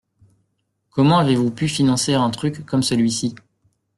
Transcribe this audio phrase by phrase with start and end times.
[0.89, 3.35] Comment avez-vous pu financer un truc comme celui-ci.